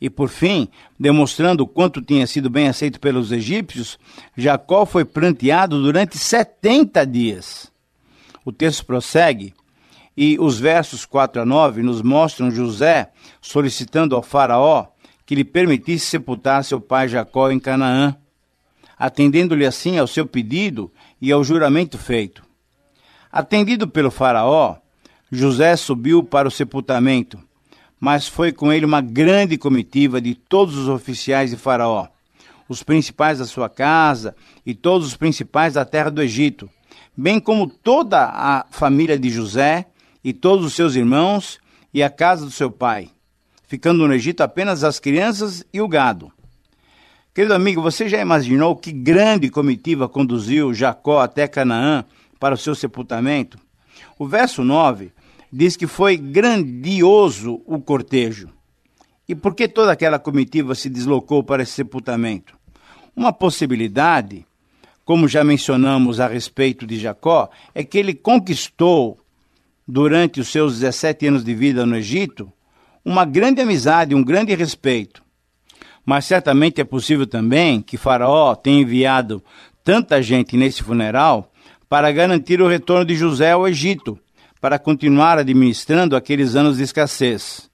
E 0.01 0.10
por 0.10 0.29
fim, 0.29 0.69
demonstrando 0.98 1.63
o 1.63 1.67
quanto 1.67 2.01
tinha 2.01 2.25
sido 2.25 2.50
bem 2.50 2.69
aceito 2.69 3.00
pelos 3.00 3.31
egípcios, 3.31 4.00
Jacó 4.36 4.86
foi 4.86 5.03
pranteado 5.03 5.81
durante 5.81 6.17
70 6.17 7.05
dias. 7.05 7.72
O 8.46 8.51
texto 8.51 8.86
prossegue 8.86 9.53
e 10.15 10.38
os 10.39 10.58
versos 10.58 11.05
4 11.05 11.41
a 11.41 11.46
9 11.46 11.84
nos 11.84 12.01
mostram 12.01 12.50
José 12.50 13.12
solicitando 13.41 14.15
ao 14.15 14.24
Faraó 14.24 14.88
que 15.29 15.36
lhe 15.36 15.43
permitisse 15.43 16.08
sepultar 16.08 16.63
seu 16.63 16.81
pai 16.81 17.08
Jacó 17.08 17.51
em 17.51 17.60
Canaã, 17.60 18.15
atendendo-lhe 18.98 19.63
assim 19.63 20.00
ao 20.00 20.08
seu 20.08 20.25
pedido 20.25 20.91
e 21.22 21.31
ao 21.31 21.43
juramento 21.43 22.00
feito. 22.00 22.43
Atendido 23.31 23.88
pelo 23.88 24.10
Faraó, 24.10 24.77
José 25.31 25.75
subiu 25.75 26.24
para 26.24 26.48
o 26.48 26.51
sepultamento, 26.51 27.38
mas 28.00 28.27
foi 28.27 28.51
com 28.51 28.74
ele 28.74 28.83
uma 28.83 29.00
grande 29.00 29.59
comitiva 29.59 30.19
de 30.19 30.33
todos 30.33 30.75
os 30.75 30.88
oficiais 30.88 31.51
de 31.51 31.55
Faraó, 31.55 32.07
os 32.67 32.81
principais 32.81 33.38
da 33.38 33.45
sua 33.45 33.69
casa 33.69 34.36
e 34.65 34.74
todos 34.74 35.05
os 35.05 35.15
principais 35.15 35.75
da 35.75 35.86
terra 35.86 36.09
do 36.09 36.21
Egito, 36.21 36.67
bem 37.15 37.39
como 37.39 37.67
toda 37.67 38.24
a 38.24 38.65
família 38.71 39.19
de 39.19 39.29
José 39.29 39.86
e 40.24 40.33
todos 40.33 40.65
os 40.65 40.74
seus 40.74 40.95
irmãos 40.95 41.59
e 41.93 42.01
a 42.01 42.09
casa 42.09 42.43
do 42.43 42.51
seu 42.51 42.71
pai, 42.71 43.12
ficando 43.67 44.07
no 44.07 44.13
Egito 44.15 44.41
apenas 44.41 44.83
as 44.83 45.00
crianças 45.00 45.63
e 45.71 45.79
o 45.79 45.88
gado. 45.88 46.31
Querido 47.36 47.53
amigo, 47.53 47.83
você 47.83 48.09
já 48.09 48.19
imaginou 48.19 48.75
que 48.75 48.91
grande 48.91 49.48
comitiva 49.51 50.09
conduziu 50.09 50.74
Jacó 50.74 51.19
até 51.19 51.48
Canaã 51.48 52.03
para 52.39 52.55
o 52.55 52.57
seu 52.57 52.74
sepultamento? 52.74 53.59
O 54.17 54.27
verso 54.27 54.63
9 54.63 55.12
diz 55.51 55.75
que 55.75 55.88
foi 55.88 56.18
grandioso 56.18 57.62
o 57.65 57.79
cortejo. 57.79 58.50
E 59.27 59.36
por 59.36 59.53
que 59.53 59.68
toda 59.68 59.91
aquela 59.91 60.18
comitiva 60.18 60.74
se 60.74 60.89
deslocou 60.89 61.44
para 61.44 61.63
esse 61.63 61.74
sepultamento? 61.74 62.58
Uma 63.15 63.32
possibilidade, 63.32 64.46
como 65.06 65.27
já 65.27 65.44
mencionamos 65.44 66.20
a 66.20 66.27
respeito 66.27 66.88
de 66.88 66.98
Jacó, 66.98 67.50
é 67.75 67.84
que 67.84 67.98
ele 67.98 68.13
conquistou, 68.13 69.20
durante 69.88 70.39
os 70.39 70.50
seus 70.50 70.79
17 70.79 71.27
anos 71.27 71.44
de 71.44 71.56
vida 71.56 71.84
no 71.84 71.96
Egito, 71.96 72.51
uma 73.03 73.25
grande 73.25 73.60
amizade, 73.60 74.13
um 74.13 74.24
grande 74.24 74.53
respeito. 74.53 75.24
Mas 76.06 76.25
certamente 76.25 76.79
é 76.79 76.84
possível 76.84 77.25
também 77.25 77.82
que 77.82 77.98
Faraó 77.98 78.53
tenha 78.53 78.82
enviado 78.82 79.44
tanta 79.84 80.22
gente 80.22 80.56
nesse 80.56 80.84
funeral 80.84 81.51
para 81.89 82.12
garantir 82.12 82.62
o 82.62 82.68
retorno 82.68 83.03
de 83.03 83.15
José 83.15 83.51
ao 83.51 83.68
Egito, 83.68 84.20
para 84.60 84.78
continuar 84.78 85.38
administrando 85.38 86.16
aqueles 86.16 86.56
anos 86.56 86.78
de 86.78 86.84
escassez. 86.84 87.70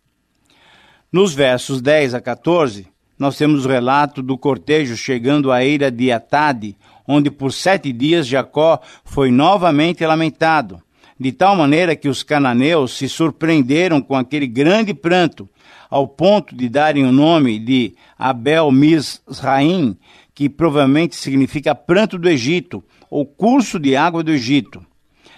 Nos 1.11 1.33
versos 1.33 1.81
10 1.81 2.13
a 2.13 2.21
14, 2.21 2.87
nós 3.17 3.37
temos 3.37 3.65
o 3.65 3.69
relato 3.69 4.21
do 4.21 4.37
cortejo 4.37 4.97
chegando 4.97 5.51
à 5.51 5.63
eira 5.63 5.89
de 5.89 6.11
Atade, 6.11 6.75
onde 7.07 7.31
por 7.31 7.53
sete 7.53 7.93
dias 7.93 8.27
Jacó 8.27 8.79
foi 9.03 9.31
novamente 9.31 10.05
lamentado, 10.05 10.81
de 11.17 11.31
tal 11.31 11.55
maneira 11.55 11.95
que 11.95 12.09
os 12.09 12.23
cananeus 12.23 12.97
se 12.97 13.07
surpreenderam 13.07 14.01
com 14.01 14.15
aquele 14.15 14.47
grande 14.47 14.93
pranto, 14.93 15.49
ao 15.89 16.07
ponto 16.07 16.55
de 16.55 16.67
darem 16.67 17.05
o 17.05 17.11
nome 17.11 17.57
de 17.57 17.95
Abel 18.17 18.69
Mizraim, 18.71 19.97
que 20.33 20.49
provavelmente 20.49 21.15
significa 21.15 21.73
pranto 21.73 22.17
do 22.17 22.27
Egito, 22.27 22.83
ou 23.09 23.25
curso 23.25 23.79
de 23.79 23.95
água 23.95 24.21
do 24.21 24.31
Egito. 24.31 24.85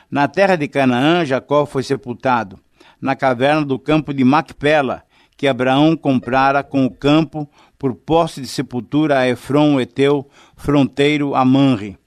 Na 0.10 0.26
terra 0.28 0.56
de 0.56 0.70
Canaã, 0.70 1.26
Jacó 1.26 1.66
foi 1.66 1.84
sepultado, 1.84 2.58
na 3.02 3.14
caverna 3.14 3.66
do 3.66 3.78
campo 3.78 4.14
de 4.14 4.24
Macpela, 4.24 5.04
que 5.36 5.48
Abraão 5.48 5.98
comprara 5.98 6.64
com 6.64 6.86
o 6.86 6.90
campo 6.90 7.48
por 7.78 7.94
posse 7.94 8.40
de 8.40 8.48
sepultura 8.48 9.20
a 9.20 9.28
Efron, 9.28 9.80
Eteu, 9.82 10.28
fronteiro 10.56 11.36
a 11.36 11.44
Manre. 11.44 11.98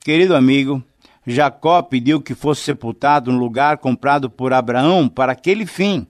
Querido 0.00 0.34
amigo, 0.34 0.82
Jacó 1.24 1.80
pediu 1.80 2.20
que 2.20 2.34
fosse 2.34 2.62
sepultado 2.62 3.30
no 3.30 3.38
lugar 3.38 3.78
comprado 3.78 4.28
por 4.28 4.52
Abraão 4.52 5.08
para 5.08 5.30
aquele 5.30 5.64
fim. 5.64 6.04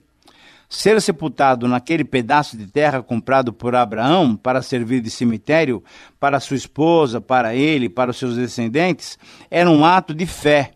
Ser 0.67 0.99
sepultado 0.99 1.67
naquele 1.67 2.03
pedaço 2.03 2.57
de 2.57 2.65
terra 2.65 3.03
comprado 3.03 3.53
por 3.53 3.75
Abraão 3.75 4.35
para 4.35 4.63
servir 4.63 4.99
de 4.99 5.11
cemitério 5.11 5.83
para 6.19 6.39
sua 6.39 6.57
esposa, 6.57 7.21
para 7.21 7.53
ele, 7.53 7.87
para 7.87 8.09
os 8.09 8.17
seus 8.17 8.35
descendentes, 8.35 9.19
era 9.51 9.69
um 9.69 9.85
ato 9.85 10.15
de 10.15 10.25
fé 10.25 10.71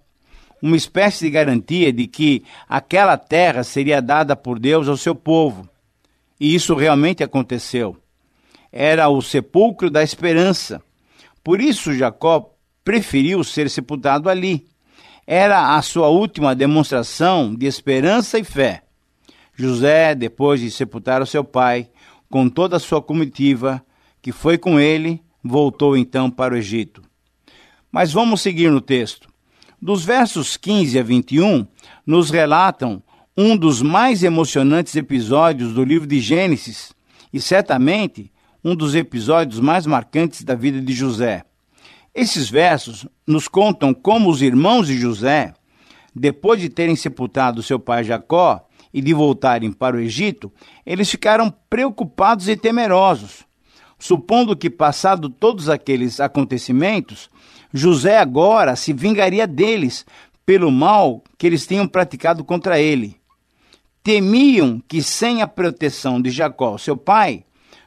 uma 0.61 0.75
espécie 0.75 1.25
de 1.25 1.31
garantia 1.31 1.91
de 1.91 2.07
que 2.07 2.43
aquela 2.67 3.17
terra 3.17 3.63
seria 3.63 4.01
dada 4.01 4.35
por 4.35 4.59
Deus 4.59 4.87
ao 4.87 4.97
seu 4.97 5.13
povo. 5.13 5.67
E 6.39 6.53
isso 6.53 6.75
realmente 6.75 7.23
aconteceu. 7.23 7.97
Era 8.71 9.09
o 9.09 9.21
sepulcro 9.21 9.89
da 9.89 10.03
esperança. 10.03 10.81
Por 11.43 11.61
isso 11.61 11.93
Jacó 11.93 12.53
preferiu 12.83 13.43
ser 13.43 13.69
sepultado 13.69 14.29
ali. 14.29 14.67
Era 15.25 15.75
a 15.75 15.81
sua 15.81 16.07
última 16.07 16.55
demonstração 16.55 17.53
de 17.53 17.65
esperança 17.65 18.39
e 18.39 18.43
fé. 18.43 18.83
José, 19.55 20.13
depois 20.13 20.61
de 20.61 20.69
sepultar 20.69 21.21
o 21.21 21.25
seu 21.25 21.43
pai, 21.43 21.89
com 22.29 22.47
toda 22.47 22.77
a 22.77 22.79
sua 22.79 23.01
comitiva, 23.01 23.83
que 24.21 24.31
foi 24.31 24.57
com 24.57 24.79
ele, 24.79 25.21
voltou 25.43 25.97
então 25.97 26.29
para 26.29 26.53
o 26.53 26.57
Egito. 26.57 27.01
Mas 27.91 28.11
vamos 28.11 28.41
seguir 28.41 28.69
no 28.69 28.81
texto. 28.81 29.27
Dos 29.79 30.03
versos 30.03 30.57
15 30.57 30.98
a 30.98 31.03
21, 31.03 31.67
nos 32.03 32.31
relatam 32.31 33.01
um 33.38 33.55
dos 33.55 33.79
mais 33.79 34.24
emocionantes 34.24 34.96
episódios 34.96 35.72
do 35.72 35.84
livro 35.84 36.07
de 36.07 36.19
Gênesis 36.19 36.93
e 37.31 37.39
certamente 37.39 38.31
um 38.63 38.75
dos 38.75 38.96
episódios 38.96 39.60
mais 39.60 39.86
marcantes 39.86 40.43
da 40.43 40.55
vida 40.55 40.81
de 40.81 40.93
José. 40.93 41.43
Esses 42.13 42.50
versos 42.50 43.05
nos 43.25 43.48
contam 43.48 43.93
como 43.93 44.31
os 44.31 44.41
irmãos 44.41 44.88
de 44.88 44.98
José, 44.98 45.53
depois 46.13 46.60
de 46.60 46.69
terem 46.69 46.96
sepultado 46.96 47.62
seu 47.62 47.79
pai 47.79 48.03
Jacó 48.03 48.67
e 48.91 49.00
de 49.00 49.13
voltarem 49.13 49.72
para 49.72 49.96
o 49.96 50.00
Egito, 50.00 50.51
eles 50.84 51.07
ficaram 51.07 51.53
preocupados 51.69 52.50
e 52.50 52.57
temerosos, 52.57 53.46
supondo 54.00 54.57
que, 54.57 54.72
passado 54.72 55.29
todos 55.29 55.69
aqueles 55.69 56.19
acontecimentos, 56.19 57.29
José 57.74 58.17
agora 58.17 58.75
se 58.75 58.93
vingaria 58.93 59.45
deles 59.45 60.05
pelo 60.45 60.71
mal 60.71 61.24
que 61.38 61.45
eles 61.45 61.67
tinham 61.67 61.88
praticado 61.88 62.43
contra 62.43 62.79
ele. 62.79 63.17
Temiam 64.01 64.81
que, 64.88 65.03
sem 65.03 65.41
a 65.41 65.47
proteção 65.47 66.21
de 66.21 66.29
Jacó, 66.29 66.77
seu 66.77 66.95
pai, 66.95 67.43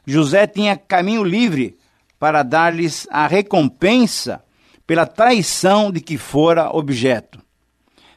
José 0.07 0.47
tinha 0.47 0.77
caminho 0.77 1.25
livre 1.25 1.79
para 2.19 2.43
dar-lhes 2.43 3.07
a 3.11 3.27
recompensa 3.27 4.45
pela 4.87 5.07
traição 5.07 5.91
de 5.91 6.01
que 6.01 6.19
fora 6.19 6.71
objeto. 6.71 7.41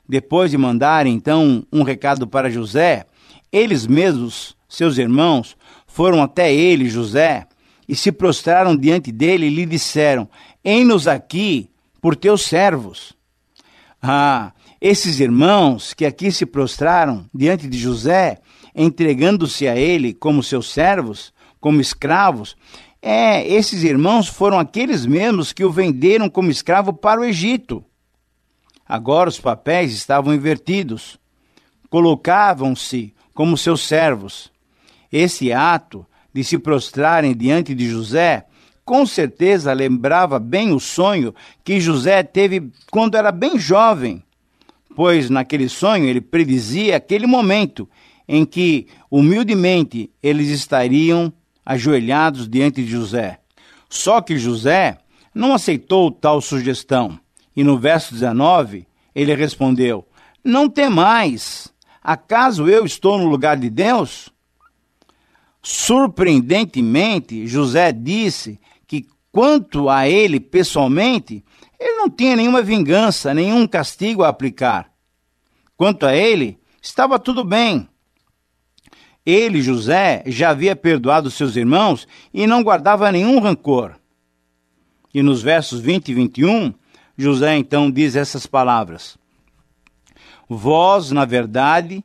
Depois 0.08 0.51
de 0.51 0.58
mandarem 0.58 1.13
então 1.13 1.65
um 1.72 1.84
recado 1.84 2.27
para 2.27 2.50
José, 2.50 3.05
eles 3.51 3.88
mesmos, 3.88 4.58
seus 4.67 4.98
irmãos, 4.98 5.55
foram 5.88 6.22
até 6.22 6.53
ele, 6.53 6.89
José, 6.89 7.48
e 7.88 7.96
se 7.96 8.12
prostraram 8.12 8.75
diante 8.75 9.12
dele 9.12 9.48
e 9.48 9.50
lhe 9.50 9.66
disseram: 9.66 10.30
Em-nos 10.63 11.08
aqui 11.08 11.70
por 12.02 12.16
teus 12.16 12.44
servos. 12.44 13.13
Ah, 14.02 14.52
esses 14.82 15.20
irmãos 15.20 15.94
que 15.94 16.06
aqui 16.06 16.32
se 16.32 16.46
prostraram 16.46 17.25
diante 17.34 17.68
de 17.68 17.78
José, 17.78 18.40
entregando-se 18.75 19.68
a 19.68 19.75
ele 19.75 20.13
como 20.13 20.44
seus 20.44 20.72
servos, 20.72 21.34
como 21.60 21.80
escravos, 21.80 22.58
é, 23.06 23.46
esses 23.46 23.84
irmãos 23.84 24.30
foram 24.30 24.58
aqueles 24.58 25.06
mesmos 25.06 25.52
que 25.52 25.66
o 25.66 25.70
venderam 25.70 26.30
como 26.30 26.50
escravo 26.50 26.94
para 26.94 27.20
o 27.20 27.25
Egito. 27.25 27.84
Agora 28.88 29.28
os 29.28 29.42
papéis 29.42 29.92
estavam 29.92 30.34
invertidos. 30.34 31.20
Colocavam-se 31.90 33.13
como 33.34 33.58
seus 33.58 33.82
servos. 33.82 34.50
Esse 35.12 35.52
ato 35.52 36.08
de 36.34 36.44
se 36.44 36.58
prostrarem 36.58 37.36
diante 37.36 37.75
de 37.75 37.88
José 37.88 38.46
com 38.86 39.06
certeza 39.06 39.72
lembrava 39.72 40.40
bem 40.40 40.74
o 40.74 40.80
sonho 40.80 41.34
que 41.63 41.80
José 41.80 42.22
teve 42.24 42.72
quando 42.92 43.16
era 43.16 43.32
bem 43.32 43.58
jovem, 43.58 44.24
pois 44.96 45.30
naquele 45.30 45.70
sonho 45.70 46.06
ele 46.06 46.22
predizia 46.22 46.98
aquele 46.98 47.25
momento 47.25 47.90
em 48.28 48.46
que 48.46 48.88
humildemente 49.10 50.12
eles 50.22 50.50
estariam 50.50 51.32
ajoelhados 51.66 52.48
diante 52.48 52.84
de 52.84 52.92
José. 52.92 53.40
Só 53.90 54.22
que 54.22 54.38
José 54.38 54.98
não 55.34 55.54
aceitou 55.54 56.12
tal 56.12 56.41
sugestão, 56.41 57.17
e 57.56 57.63
no 57.63 57.78
verso 57.78 58.13
19 58.13 58.86
ele 59.15 59.34
respondeu: 59.36 60.06
Não 60.43 60.69
temais, 60.69 61.74
acaso 62.04 62.67
eu 62.67 62.86
estou 62.86 63.17
no 63.17 63.28
lugar 63.28 63.58
de 63.58 63.69
Deus? 63.69 64.33
Surpreendentemente, 65.63 67.47
José 67.47 67.93
disse 67.93 68.60
que, 68.86 69.08
quanto 69.32 69.89
a 69.89 70.10
ele 70.10 70.38
pessoalmente, 70.38 71.41
ele 71.80 71.97
não 71.97 72.10
tinha 72.10 72.36
nenhuma 72.36 72.62
vingança, 72.62 73.34
nenhum 73.34 73.65
castigo 73.65 74.23
a 74.23 74.28
aplicar. 74.28 74.91
Quanto 75.78 76.06
a 76.06 76.13
ele, 76.13 76.60
estava 76.82 77.17
tudo 77.17 77.45
bem. 77.45 77.88
Ele, 79.26 79.62
José, 79.62 80.21
já 80.28 80.49
havia 80.49 80.76
perdoado 80.76 81.32
seus 81.32 81.56
irmãos 81.56 82.06
e 82.34 82.45
não 82.45 82.62
guardava 82.62 83.10
nenhum 83.10 83.39
rancor. 83.39 83.95
E 85.13 85.23
nos 85.23 85.41
versos 85.41 85.80
20 85.80 86.10
e 86.10 86.13
21, 86.13 86.73
José 87.17 87.56
então 87.56 87.89
diz 87.89 88.17
essas 88.17 88.45
palavras: 88.45 89.17
Vós, 90.49 91.12
na 91.12 91.23
verdade, 91.23 92.04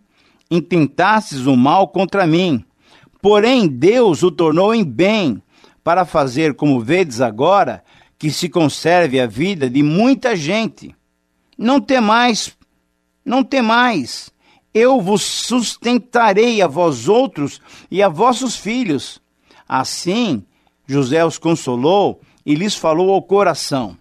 intentastes 0.48 1.46
o 1.46 1.56
mal 1.56 1.88
contra 1.88 2.24
mim, 2.24 2.64
porém 3.20 3.66
Deus 3.66 4.22
o 4.22 4.30
tornou 4.30 4.74
em 4.74 4.84
bem, 4.84 5.42
para 5.82 6.04
fazer, 6.04 6.54
como 6.54 6.80
vedes 6.80 7.20
agora, 7.20 7.82
que 8.18 8.30
se 8.30 8.48
conserve 8.48 9.20
a 9.20 9.26
vida 9.26 9.70
de 9.70 9.82
muita 9.82 10.36
gente. 10.36 10.94
Não 11.56 11.80
temais, 11.80 12.56
não 13.24 13.42
temais 13.42 14.30
eu 14.78 15.00
vos 15.00 15.22
sustentarei 15.22 16.62
a 16.62 16.68
vós 16.68 17.08
outros 17.08 17.60
e 17.90 18.02
a 18.02 18.08
vossos 18.08 18.56
filhos. 18.56 19.20
Assim, 19.68 20.44
José 20.86 21.24
os 21.24 21.36
consolou 21.36 22.20
e 22.46 22.54
lhes 22.54 22.76
falou 22.76 23.12
ao 23.12 23.22
coração. 23.22 23.96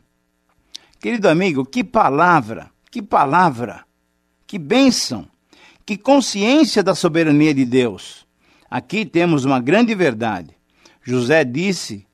Querido 0.99 1.27
amigo, 1.29 1.65
que 1.65 1.83
palavra, 1.83 2.69
que 2.91 3.01
palavra, 3.01 3.85
que 4.45 4.57
bênção, 4.59 5.27
que 5.85 5.97
consciência 5.97 6.83
da 6.83 6.93
soberania 6.93 7.53
de 7.53 7.65
Deus. 7.65 8.26
Aqui 8.69 9.05
temos 9.05 9.45
uma 9.45 9.59
grande 9.59 9.93
verdade. 9.95 10.49
José 11.01 11.43
disse 11.43 12.05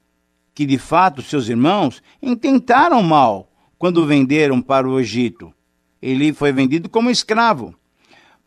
que 0.53 0.65
de 0.65 0.77
fato 0.77 1.21
seus 1.21 1.49
irmãos 1.49 2.01
intentaram 2.21 3.01
mal 3.01 3.51
quando 3.77 3.97
o 3.97 4.05
venderam 4.05 4.61
para 4.61 4.87
o 4.87 4.99
Egito. 4.99 5.53
Ele 6.01 6.33
foi 6.33 6.51
vendido 6.51 6.89
como 6.89 7.09
escravo 7.09 7.75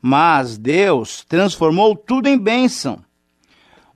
mas 0.09 0.57
Deus 0.57 1.25
transformou 1.25 1.97
tudo 1.97 2.29
em 2.29 2.39
bênção. 2.39 3.03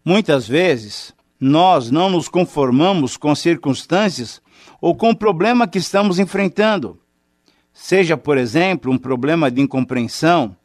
Muitas 0.04 0.48
vezes, 0.48 1.14
nós 1.38 1.88
não 1.88 2.10
nos 2.10 2.28
conformamos 2.28 3.16
com 3.16 3.32
circunstâncias 3.32 4.42
ou 4.80 4.96
com 4.96 5.10
o 5.10 5.16
problema 5.16 5.68
que 5.68 5.78
estamos 5.78 6.18
enfrentando. 6.18 6.98
Seja, 7.72 8.16
por 8.16 8.36
exemplo, 8.36 8.90
um 8.90 8.98
problema 8.98 9.52
de 9.52 9.60
incompreensão, 9.60 10.56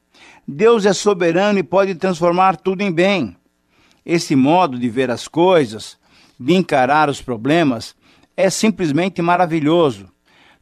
Deus 0.47 0.85
é 0.85 0.93
soberano 0.93 1.57
e 1.57 1.63
pode 1.63 1.95
transformar 1.95 2.57
tudo 2.57 2.81
em 2.81 2.91
bem. 2.91 3.35
Esse 4.05 4.35
modo 4.35 4.77
de 4.77 4.87
ver 4.87 5.09
as 5.09 5.27
coisas, 5.27 5.97
de 6.39 6.53
encarar 6.53 7.09
os 7.09 7.21
problemas, 7.21 7.95
é 8.37 8.49
simplesmente 8.49 9.21
maravilhoso. 9.21 10.07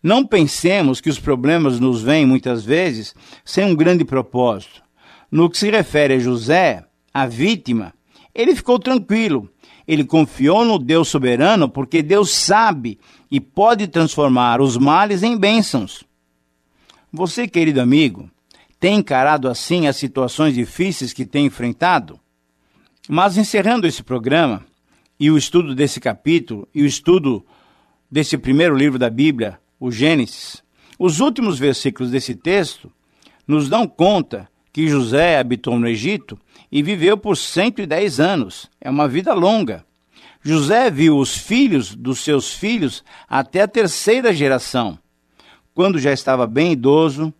Não 0.02 0.26
pensemos 0.26 1.02
que 1.02 1.10
os 1.10 1.20
problemas 1.20 1.80
nos 1.80 2.02
vêm 2.02 2.26
muitas 2.26 2.64
vezes 2.64 3.14
sem 3.44 3.66
um 3.66 3.76
grande 3.76 4.06
propósito. 4.06 4.82
No 5.30 5.50
que 5.50 5.58
se 5.58 5.70
refere 5.70 6.14
a 6.14 6.20
José, 6.20 6.86
a 7.14 7.26
vítima, 7.26 7.94
ele 8.34 8.56
ficou 8.56 8.80
tranquilo. 8.80 9.50
Ele 9.86 10.06
confiou 10.06 10.64
no 10.64 10.80
Deus 10.80 11.10
soberano 11.10 11.68
porque 11.68 12.02
Deus 12.02 12.32
sabe 12.32 13.00
e 13.30 13.40
pode 13.40 13.88
transformar 13.88 14.62
os 14.62 14.78
males 14.78 15.24
em 15.24 15.38
bênçãos. 15.38 16.04
Você, 17.12 17.48
querido 17.48 17.82
amigo, 17.82 18.30
tem 18.84 18.96
encarado 18.96 19.48
assim 19.48 19.88
as 19.88 19.96
situações 19.96 20.54
difíceis 20.54 21.14
que 21.14 21.26
tem 21.26 21.46
enfrentado? 21.46 22.20
Mas 23.08 23.38
encerrando 23.38 23.88
esse 23.88 24.04
programa 24.04 24.62
e 25.18 25.32
o 25.32 25.38
estudo 25.38 25.74
desse 25.74 26.02
capítulo 26.02 26.68
e 26.76 26.84
o 26.84 26.86
estudo 26.86 27.46
desse 28.12 28.38
primeiro 28.38 28.76
livro 28.76 29.00
da 29.00 29.10
Bíblia, 29.10 29.58
o 29.80 29.90
Gênesis, 29.90 30.62
os 31.00 31.22
últimos 31.22 31.58
versículos 31.58 32.12
desse 32.12 32.36
texto 32.36 32.92
nos 33.48 33.70
dão 33.70 33.88
conta 33.88 34.50
que 34.74 34.90
José 34.90 35.40
habitou 35.40 35.80
no 35.80 35.88
Egito 35.88 36.38
e 36.70 36.84
viveu 36.84 37.18
por 37.18 37.38
110 37.38 38.20
anos. 38.20 38.70
É 38.82 38.90
uma 38.90 39.08
vida 39.08 39.34
longa. 39.34 39.86
José 40.42 40.92
viu 40.92 41.18
os 41.18 41.38
filhos 41.38 41.96
dos 41.96 42.20
seus 42.20 42.54
filhos 42.54 43.02
até 43.30 43.62
a 43.62 43.68
terceira 43.68 44.34
geração. 44.34 45.00
Quando 45.74 46.00
já 46.00 46.12
estava 46.12 46.46
bem 46.46 46.74
idoso, 46.74 47.34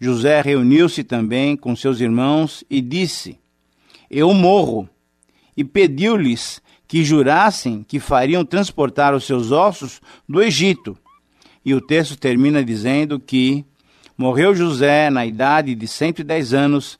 José 0.00 0.40
reuniu-se 0.40 1.04
também 1.04 1.56
com 1.56 1.76
seus 1.76 2.00
irmãos 2.00 2.64
e 2.70 2.80
disse: 2.80 3.38
Eu 4.10 4.32
morro. 4.32 4.88
E 5.56 5.62
pediu-lhes 5.62 6.62
que 6.88 7.04
jurassem 7.04 7.84
que 7.86 8.00
fariam 8.00 8.44
transportar 8.44 9.14
os 9.14 9.24
seus 9.24 9.52
ossos 9.52 10.00
do 10.28 10.42
Egito 10.42 10.96
e 11.64 11.74
o 11.74 11.80
texto 11.80 12.16
termina 12.16 12.64
dizendo 12.64 13.18
que 13.20 13.64
Morreu 14.16 14.54
José 14.54 15.08
na 15.08 15.24
idade 15.24 15.74
de 15.74 15.88
110 15.88 16.52
anos, 16.52 16.98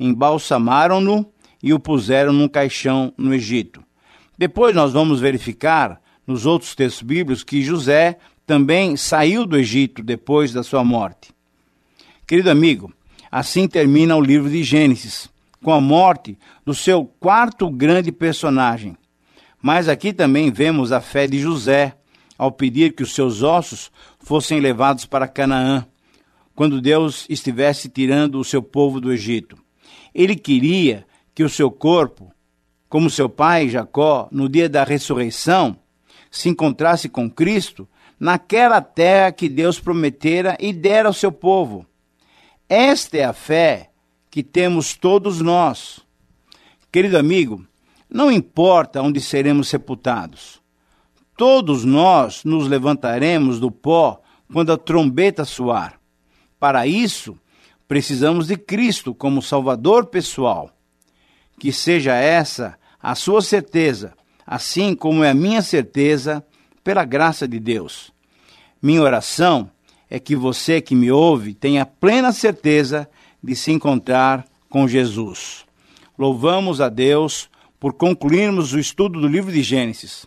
embalsamaram-no 0.00 1.30
e 1.62 1.72
o 1.72 1.78
puseram 1.78 2.32
num 2.32 2.48
caixão 2.48 3.12
no 3.16 3.34
Egito. 3.34 3.82
Depois 4.38 4.74
nós 4.74 4.92
vamos 4.92 5.20
verificar 5.20 6.00
nos 6.26 6.46
outros 6.46 6.74
textos 6.74 7.02
bíblicos 7.02 7.44
que 7.44 7.62
José 7.62 8.18
também 8.46 8.96
saiu 8.96 9.44
do 9.44 9.58
Egito 9.58 10.02
depois 10.02 10.52
da 10.52 10.62
sua 10.62 10.82
morte. 10.82 11.30
Querido 12.32 12.48
amigo, 12.48 12.90
assim 13.30 13.68
termina 13.68 14.16
o 14.16 14.20
livro 14.22 14.48
de 14.48 14.64
Gênesis, 14.64 15.28
com 15.62 15.70
a 15.70 15.82
morte 15.82 16.38
do 16.64 16.74
seu 16.74 17.04
quarto 17.04 17.68
grande 17.68 18.10
personagem. 18.10 18.96
Mas 19.60 19.86
aqui 19.86 20.14
também 20.14 20.50
vemos 20.50 20.92
a 20.92 21.00
fé 21.02 21.26
de 21.26 21.38
José 21.38 21.94
ao 22.38 22.50
pedir 22.50 22.94
que 22.94 23.02
os 23.02 23.14
seus 23.14 23.42
ossos 23.42 23.92
fossem 24.18 24.60
levados 24.60 25.04
para 25.04 25.28
Canaã, 25.28 25.86
quando 26.54 26.80
Deus 26.80 27.26
estivesse 27.28 27.90
tirando 27.90 28.40
o 28.40 28.44
seu 28.44 28.62
povo 28.62 28.98
do 28.98 29.12
Egito. 29.12 29.58
Ele 30.14 30.34
queria 30.34 31.04
que 31.34 31.44
o 31.44 31.50
seu 31.50 31.70
corpo, 31.70 32.32
como 32.88 33.10
seu 33.10 33.28
pai 33.28 33.68
Jacó, 33.68 34.26
no 34.32 34.48
dia 34.48 34.70
da 34.70 34.84
ressurreição, 34.84 35.76
se 36.30 36.48
encontrasse 36.48 37.10
com 37.10 37.28
Cristo 37.28 37.86
naquela 38.18 38.80
terra 38.80 39.32
que 39.32 39.50
Deus 39.50 39.78
prometera 39.78 40.56
e 40.58 40.72
dera 40.72 41.10
ao 41.10 41.12
seu 41.12 41.30
povo. 41.30 41.86
Esta 42.74 43.18
é 43.18 43.24
a 43.24 43.34
fé 43.34 43.90
que 44.30 44.42
temos 44.42 44.94
todos 44.94 45.42
nós. 45.42 46.00
Querido 46.90 47.18
amigo, 47.18 47.66
não 48.08 48.32
importa 48.32 49.02
onde 49.02 49.20
seremos 49.20 49.68
sepultados. 49.68 50.58
Todos 51.36 51.84
nós 51.84 52.44
nos 52.44 52.66
levantaremos 52.66 53.60
do 53.60 53.70
pó 53.70 54.22
quando 54.50 54.72
a 54.72 54.78
trombeta 54.78 55.44
soar. 55.44 56.00
Para 56.58 56.86
isso, 56.86 57.38
precisamos 57.86 58.46
de 58.46 58.56
Cristo 58.56 59.14
como 59.14 59.42
Salvador 59.42 60.06
pessoal. 60.06 60.70
Que 61.60 61.74
seja 61.74 62.14
essa 62.14 62.78
a 63.02 63.14
sua 63.14 63.42
certeza, 63.42 64.14
assim 64.46 64.94
como 64.94 65.22
é 65.22 65.28
a 65.28 65.34
minha 65.34 65.60
certeza, 65.60 66.42
pela 66.82 67.04
graça 67.04 67.46
de 67.46 67.60
Deus. 67.60 68.10
Minha 68.80 69.02
oração 69.02 69.70
é 70.14 70.20
que 70.20 70.36
você 70.36 70.78
que 70.78 70.94
me 70.94 71.10
ouve 71.10 71.54
tenha 71.54 71.86
plena 71.86 72.32
certeza 72.32 73.08
de 73.42 73.56
se 73.56 73.72
encontrar 73.72 74.44
com 74.68 74.86
Jesus. 74.86 75.64
Louvamos 76.18 76.82
a 76.82 76.90
Deus 76.90 77.48
por 77.80 77.94
concluirmos 77.94 78.74
o 78.74 78.78
estudo 78.78 79.18
do 79.18 79.26
livro 79.26 79.50
de 79.50 79.62
Gênesis. 79.62 80.26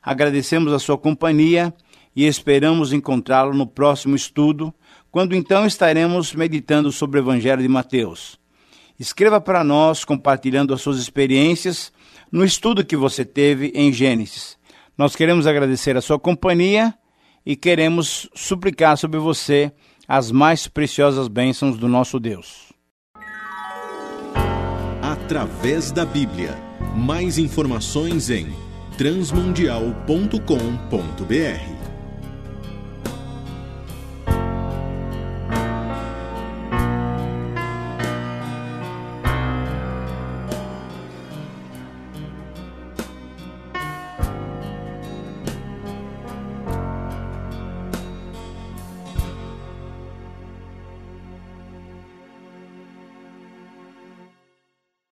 Agradecemos 0.00 0.72
a 0.72 0.78
sua 0.78 0.96
companhia 0.96 1.74
e 2.14 2.24
esperamos 2.24 2.92
encontrá-lo 2.92 3.52
no 3.52 3.66
próximo 3.66 4.14
estudo, 4.14 4.72
quando 5.10 5.34
então 5.34 5.66
estaremos 5.66 6.32
meditando 6.32 6.92
sobre 6.92 7.18
o 7.18 7.22
Evangelho 7.22 7.60
de 7.60 7.66
Mateus. 7.66 8.38
Escreva 9.00 9.40
para 9.40 9.64
nós 9.64 10.04
compartilhando 10.04 10.72
as 10.72 10.80
suas 10.80 11.00
experiências 11.00 11.92
no 12.30 12.44
estudo 12.44 12.84
que 12.84 12.94
você 12.94 13.24
teve 13.24 13.72
em 13.74 13.92
Gênesis. 13.92 14.56
Nós 14.96 15.16
queremos 15.16 15.48
agradecer 15.48 15.96
a 15.96 16.00
sua 16.00 16.20
companhia 16.20 16.94
e 17.44 17.56
queremos 17.56 18.28
suplicar 18.34 18.96
sobre 18.96 19.18
você 19.18 19.72
as 20.06 20.30
mais 20.30 20.68
preciosas 20.68 21.28
bênçãos 21.28 21.76
do 21.76 21.88
nosso 21.88 22.20
Deus. 22.20 22.72
Através 25.02 25.90
da 25.90 26.04
Bíblia. 26.04 26.56
Mais 26.94 27.38
informações 27.38 28.30
em 28.30 28.54
transmundial.com.br. 28.96 31.73